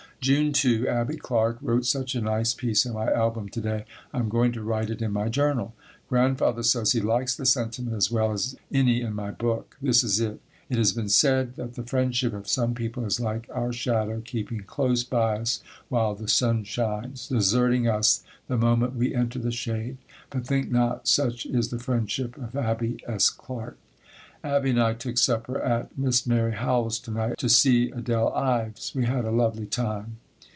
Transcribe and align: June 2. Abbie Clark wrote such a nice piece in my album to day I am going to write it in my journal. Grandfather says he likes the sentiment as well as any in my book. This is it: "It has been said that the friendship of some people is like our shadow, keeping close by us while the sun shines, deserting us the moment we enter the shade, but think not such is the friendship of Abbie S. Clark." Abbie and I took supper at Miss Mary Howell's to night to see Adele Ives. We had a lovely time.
June 0.23 0.53
2. 0.53 0.87
Abbie 0.87 1.17
Clark 1.17 1.57
wrote 1.63 1.83
such 1.83 2.13
a 2.13 2.21
nice 2.21 2.53
piece 2.53 2.85
in 2.85 2.93
my 2.93 3.11
album 3.11 3.49
to 3.49 3.59
day 3.59 3.85
I 4.13 4.19
am 4.19 4.29
going 4.29 4.51
to 4.51 4.61
write 4.61 4.91
it 4.91 5.01
in 5.01 5.13
my 5.13 5.29
journal. 5.29 5.73
Grandfather 6.09 6.61
says 6.61 6.91
he 6.91 7.01
likes 7.01 7.35
the 7.35 7.43
sentiment 7.47 7.97
as 7.97 8.11
well 8.11 8.31
as 8.31 8.55
any 8.71 9.01
in 9.01 9.15
my 9.15 9.31
book. 9.31 9.77
This 9.81 10.03
is 10.03 10.19
it: 10.19 10.39
"It 10.69 10.77
has 10.77 10.93
been 10.93 11.09
said 11.09 11.55
that 11.55 11.73
the 11.73 11.81
friendship 11.81 12.33
of 12.35 12.47
some 12.47 12.75
people 12.75 13.03
is 13.03 13.19
like 13.19 13.49
our 13.51 13.73
shadow, 13.73 14.21
keeping 14.21 14.61
close 14.61 15.03
by 15.03 15.37
us 15.39 15.63
while 15.89 16.13
the 16.13 16.27
sun 16.27 16.65
shines, 16.65 17.27
deserting 17.27 17.87
us 17.87 18.23
the 18.47 18.57
moment 18.57 18.95
we 18.95 19.15
enter 19.15 19.39
the 19.39 19.51
shade, 19.51 19.97
but 20.29 20.45
think 20.45 20.69
not 20.69 21.07
such 21.07 21.47
is 21.47 21.69
the 21.69 21.79
friendship 21.79 22.37
of 22.37 22.55
Abbie 22.55 22.99
S. 23.07 23.31
Clark." 23.31 23.79
Abbie 24.43 24.71
and 24.71 24.81
I 24.81 24.95
took 24.95 25.19
supper 25.19 25.61
at 25.61 25.95
Miss 25.95 26.25
Mary 26.25 26.53
Howell's 26.53 26.97
to 27.01 27.11
night 27.11 27.37
to 27.37 27.47
see 27.47 27.91
Adele 27.91 28.29
Ives. 28.29 28.95
We 28.95 29.05
had 29.05 29.23
a 29.23 29.29
lovely 29.29 29.67
time. 29.67 30.17